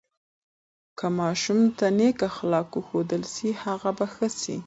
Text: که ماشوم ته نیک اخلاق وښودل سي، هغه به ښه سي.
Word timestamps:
که 0.97 1.07
ماشوم 1.17 1.59
ته 1.77 1.85
نیک 1.97 2.17
اخلاق 2.31 2.67
وښودل 2.75 3.23
سي، 3.33 3.47
هغه 3.63 3.89
به 3.97 4.05
ښه 4.13 4.27
سي. 4.39 4.57